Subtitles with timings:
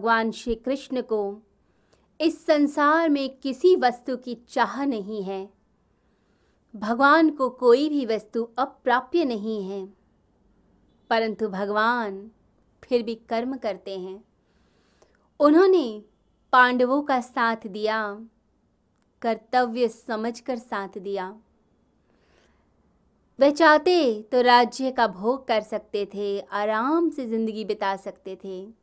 [0.00, 1.42] भगवान श्री कृष्ण को,
[2.20, 5.50] इस संसार में किसी वस्तु की चाह नहीं है।
[6.76, 9.86] भगवान को कोई भी वस्तु अप्राप्य नहीं है।
[11.10, 12.30] परंतु भगवान
[12.84, 14.24] फिर भी कर्म करते हैं।
[15.40, 16.02] उन्होंने
[16.52, 18.20] पांडवों का साथ दिया,
[19.22, 21.36] कर्तव्य समझकर साथ दिया।
[23.40, 28.79] वह चाहते तो राज्य का भोग कर सकते थे, आराम से ज़िंदगी बिता सकते थे।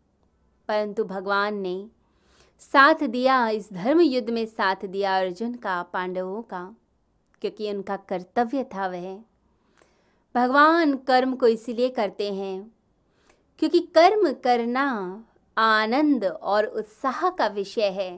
[0.67, 1.87] परंतु भगवान ने
[2.61, 6.75] साथ दिया इस धर्म युद्ध में साथ दिया अर्जुन का, पांडवों का,
[7.41, 9.15] क्योंकि उनका कर्तव्य था वह।
[10.35, 12.71] भगवान कर्म को इसीलिए करते हैं
[13.59, 14.87] क्योंकि कर्म करना
[15.57, 18.11] आनंद और उत्साह का विषय है।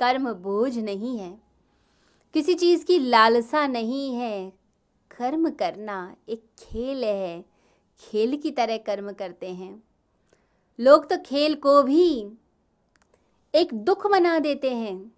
[0.00, 1.32] कर्म बोझ नहीं है,
[2.34, 4.52] किसी चीज़ की लालसा नहीं है।
[5.10, 7.44] कर्म करना एक खेल है,
[8.00, 9.82] खेल की तरह कर्म करते हैं।
[10.78, 12.08] लोग तो खेल को भी
[13.54, 15.12] एक दुख बना देते हैं।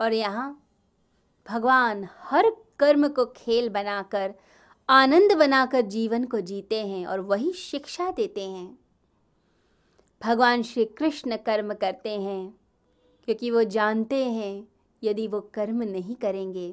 [0.00, 0.50] और यहाँ
[1.46, 4.34] भगवान हर कर्म को खेल बनाकर,
[4.88, 8.78] आनंद बनाकर जीवन को जीते हैं और वही शिक्षा देते हैं।
[10.22, 12.54] भगवान श्री कृष्ण कर्म करते हैं,
[13.28, 14.68] क्योंकि वो जानते हैं
[15.02, 16.72] यदि वो कर्म नहीं करेंगे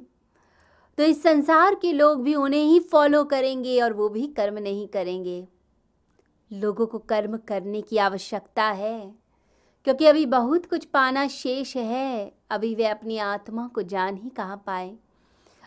[0.98, 4.88] तो इस संसार के लोग भी उन्हें ही फॉलो करेंगे और वो भी कर्म नहीं
[4.88, 5.48] करेंगे।
[6.52, 9.14] लोगों को कर्म करने की आवश्यकता है।
[9.86, 14.64] क्योंकि अभी बहुत कुछ पाना शेष है, अभी वे अपनी आत्मा को जान ही कहाँ
[14.68, 14.96] पाए।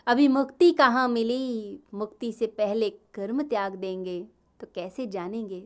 [0.07, 4.21] अभी मुक्ति कहाँ मिली, मुक्ति से पहले कर्म त्याग देंगे
[4.59, 5.63] तो कैसे जानेंगे?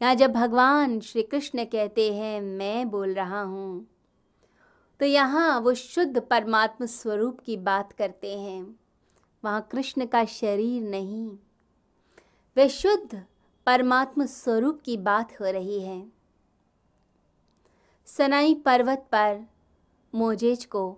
[0.00, 3.86] यहाँ जब भगवान श्री कृष्ण कहते हैं, मैं बोल रहा हूँ
[5.00, 8.62] तो यहाँ वो शुद्ध परमात्म स्वरूप की बात करते हैं।
[9.44, 11.26] वहाँ कृष्ण का शरीर नहीं।
[12.56, 13.22] वे शुद्ध
[13.66, 16.02] परमात्म स्वरूप की बात हो रही है।
[18.08, 19.40] सनाई पर्वत पर
[20.14, 20.90] मोजेज को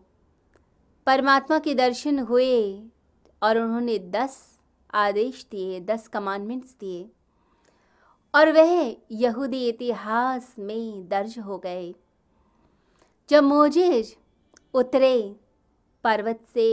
[1.06, 2.82] परमात्मा के दर्शन हुए
[3.42, 4.36] और उन्होंने दस
[4.94, 7.08] आदेश दिए, दस कमांडमेंट्स दिए
[8.34, 11.94] और वह यहूदी इतिहास में दर्ज हो गए।
[13.30, 14.16] जब मोजेज
[14.74, 15.36] उतरे
[16.04, 16.68] पर्वत से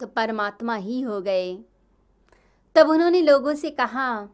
[0.00, 1.52] तो परमात्मा ही हो गए।
[2.74, 4.28] तब उन्होंने लोगों से कहा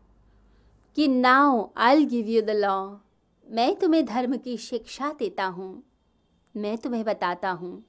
[0.97, 2.97] कि, now I give you the law
[3.51, 5.83] मैं तुम्हें धर्म की शिक्षा देता हूँ।
[6.57, 7.85] मैं तुम्हें बताता हूँ।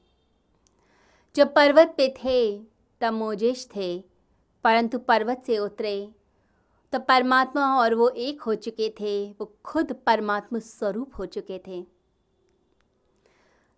[1.36, 2.60] जब पर्वत पे थे,
[3.02, 4.04] तब मोजेश थे।
[4.64, 6.12] परंतु पर्वत से उतरे
[6.94, 11.81] तो परमात्मा और वो एक हो चुके थे। वो खुद परमात्मा स्वरूप हो चुके थे।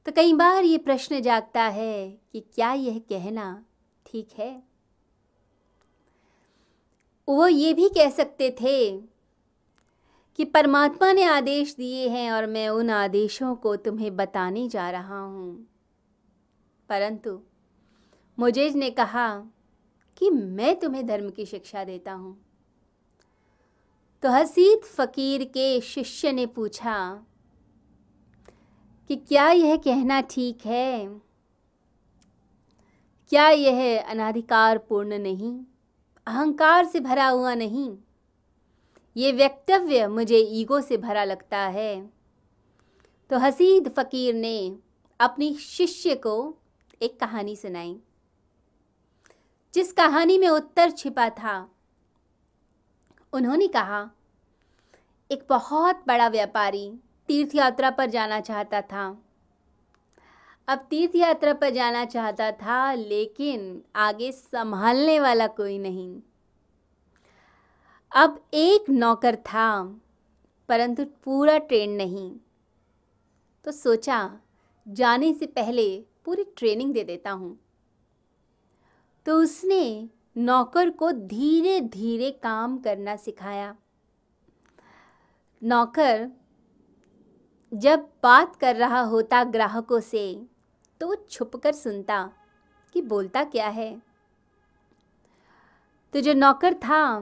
[0.05, 3.65] तो कई बार ये प्रश्न जागता है कि क्या यह कहना
[4.05, 4.70] ठीक है?
[7.31, 8.97] वो ये भी कह सकते थे
[10.35, 15.19] कि परमात्मा ने आदेश दिए हैं और मैं उन आदेशों को तुम्हें बताने जा रहा
[15.19, 15.67] हूँ।
[16.89, 17.41] परंतु
[18.39, 19.43] मुजेज ने कहा
[20.17, 22.45] कि मैं तुम्हें धर्म की शिक्षा देता हूँ।
[24.23, 27.25] तो हसीद फ़कीर के शिष्य ने पूछा
[29.07, 31.07] कि क्या यह कहना ठीक है?
[33.29, 35.59] क्या यह अनाधिकार पूर्ण नहीं?
[36.27, 37.97] अहंकार से भरा हुआ नहीं।
[39.15, 42.01] ये वक्तव्य मुझे ईगो से भरा लगता है।
[43.29, 44.75] तो हसीद फ़कीर ने
[45.19, 46.33] अपनी शिष्य को
[47.01, 47.95] एक कहानी सुनाई,
[49.73, 51.55] जिस कहानी में उत्तर छिपा था।
[53.33, 54.09] उन्होंने कहा,
[55.29, 56.89] एक बहुत बड़ा व्यापारी
[57.29, 59.05] तीर्थ यात्रा पर जाना चाहता था।
[60.71, 66.21] अब तीर्थ यात्रा पर जाना चाहता था, लेकिन आगे संभालने वाला कोई नहीं।
[68.11, 69.99] अब एक नौकर था,
[70.69, 72.35] परंतु पूरा ट्रेन नहीं।
[73.65, 74.39] तो सोचा,
[74.87, 77.59] जाने से पहले पूरी ट्रेनिंग दे देता हूँ।
[79.25, 83.75] तो उसने नौकर को धीरे धीरे काम करना सिखाया।
[85.63, 86.29] नौकर
[87.73, 90.50] जब बात कर रहा होता ग्राहकों से
[91.01, 92.33] तो वो छुप कर सुनता
[92.93, 94.01] कि बोलता क्या है।
[96.13, 97.19] तो जो नौकर था,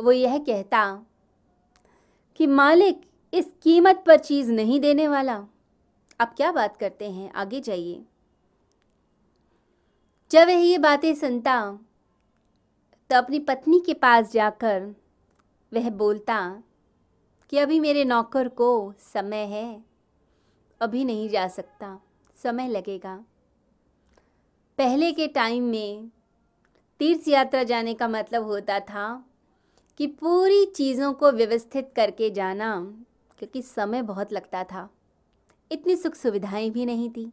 [0.00, 1.06] वो यह कहता
[2.36, 3.00] कि मालिक,
[3.34, 5.36] इस कीमत पर चीज़ नहीं देने वाला।
[6.20, 7.32] आप क्या बात करते हैं?
[7.32, 8.04] आगे जाइए।
[10.30, 11.78] जब वह ये बातें सुनता
[13.10, 14.94] तो अपनी पत्नी के पास जाकर
[15.72, 16.62] वह बोलता
[17.50, 19.84] कि अभी मेरे नौकर को समय है,
[20.80, 22.00] अभी नहीं जा सकता।
[22.42, 23.24] समय लगेगा।
[24.78, 26.10] पहले के टाइम में
[26.98, 29.24] तीर्थ यात्रा जाने का मतलब होता था
[29.98, 32.96] कि पूरी चीज़ों को व्यवस्थित करके जाना,
[33.38, 34.88] क्योंकि समय बहुत लगता था।
[35.72, 37.32] इतनी सुख सुविधाएँ भी नहीं थी।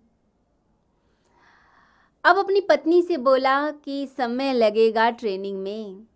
[2.23, 6.07] अब अपनी पत्नी से बोला कि समय लगेगा ट्रेनिंग में।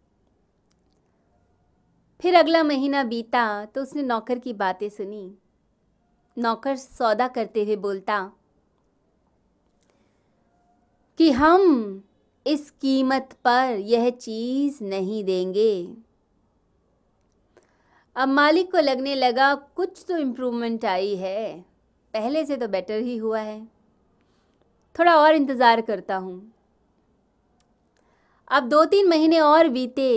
[2.19, 5.37] फिर अगला महीना बीता तो उसने नौकर की बातें सुनी।
[6.37, 8.31] नौकर सौदा करते हुए बोलता
[11.19, 12.03] कि हम
[12.45, 15.87] इस कीमत पर यह चीज़ नहीं देंगे।
[18.15, 21.59] अब मालिक को लगने लगा कुछ तो इम्प्रूवमेंट आई है।
[22.13, 23.59] पहले से तो बेटर ही हुआ है।
[24.95, 26.41] थोड़ा और इंतज़ार करता हूँ।
[28.47, 30.11] अब दो तीन महीने और बीते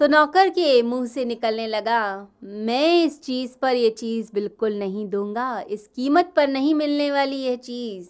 [0.00, 5.06] तो नौकर के मुँह से निकलने लगा, मैं इस चीज़ पर यह चीज़ बिल्कुल नहीं
[5.08, 8.08] दूँगा, इस कीमत पर नहीं मिलने वाली यह चीज़।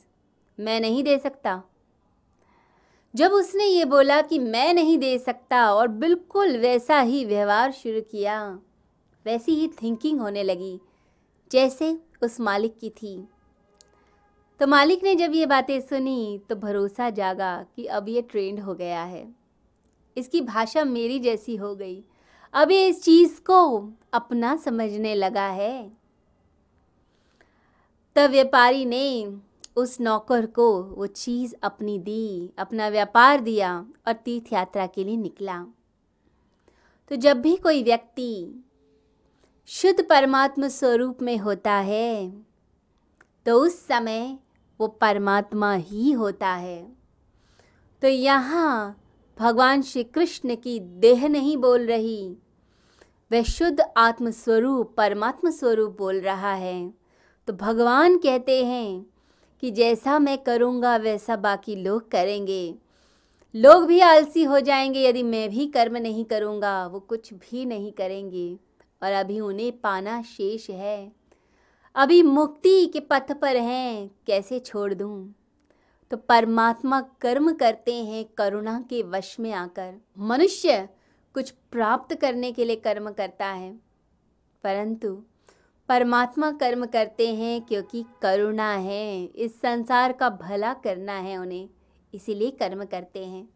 [0.60, 1.62] मैं नहीं दे सकता।
[3.14, 8.00] जब उसने ये बोला कि मैं नहीं दे सकता और बिल्कुल वैसा ही व्यवहार शुरू
[8.00, 8.58] किया,
[9.26, 10.80] वैसी ही थिंकिंग होने लगी,
[11.50, 13.28] जैसे उस मालिक की थी।
[14.60, 18.74] तो मालिक ने जब ये बातें सुनी तो भरोसा जागा कि अब ये ट्रेंड हो
[18.74, 19.26] गया है।
[20.16, 22.04] इसकी भाषा मेरी जैसी हो गई।
[22.52, 25.90] अब ये इस चीज़ को अपना समझने लगा है।
[28.16, 29.24] तब व्यापारी ने
[29.76, 35.16] उस नौकर को वो चीज़ अपनी दी, अपना व्यापार दिया और तीर्थ यात्रा के लिए
[35.16, 35.64] निकला।
[37.10, 38.64] तो जब भी कोई व्यक्ति
[39.68, 42.30] शुद्ध परमात्मा स्वरूप में होता है
[43.46, 44.38] तो उस समय
[44.80, 46.82] वो परमात्मा ही होता है।
[48.02, 48.96] तो यहाँ
[49.38, 52.36] भगवान श्री कृष्ण की देह नहीं बोल रही,
[53.30, 56.92] वह शुद्ध आत्मस्वरूप परमात्मा स्वरूप बोल रहा है।
[57.48, 59.06] तो भगवान कहते हैं
[59.60, 62.74] कि जैसा मैं करूँगा, वैसा बाकी लोग करेंगे।
[63.56, 67.92] लोग भी आलसी हो जाएँगे यदि मैं भी कर्म नहीं करूँगा, वो कुछ भी नहीं
[67.92, 68.58] करेंगे।
[69.02, 71.12] और अभी उन्हें पाना शेष है।
[71.94, 75.34] अभी मुक्ति के पथ पर हैं, कैसे छोड़ दूँ?
[76.10, 80.88] तो परमात्मा कर्म करते हैं करुणा के वश में आकर। मनुष्य
[81.34, 83.72] कुछ प्राप्त करने के लिए कर्म करता है।
[84.64, 85.22] परंतु
[85.90, 91.68] परमात्मा कर्म करते हैं क्योंकि करुणा है। इस संसार का भला करना है उन्हें,
[92.14, 93.48] इसीलिए कर्म करते हैं।